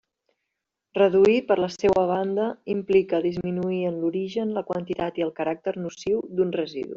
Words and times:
Reduir, 0.97 1.35
per 1.51 1.57
la 1.63 1.69
seua 1.73 2.05
banda, 2.11 2.47
implica 2.75 3.19
disminuir 3.27 3.83
en 3.91 4.01
l'origen 4.05 4.55
la 4.57 4.65
quantitat 4.71 5.21
i 5.23 5.27
el 5.29 5.35
caràcter 5.43 5.75
nociu 5.85 6.25
d'un 6.41 6.57
residu. 6.63 6.89